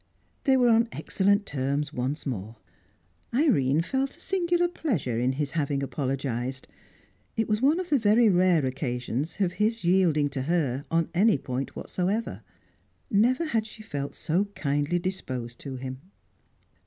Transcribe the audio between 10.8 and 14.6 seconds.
on any point whatever. Never had she felt so